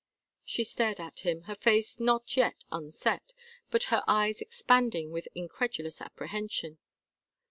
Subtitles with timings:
[0.43, 3.33] She stared at him, her face not yet unset,
[3.69, 6.79] but her eyes expanding with incredulous apprehension.